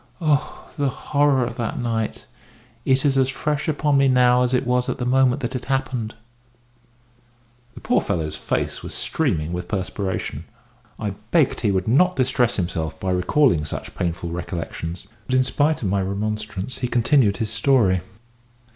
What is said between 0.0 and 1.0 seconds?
Oh! the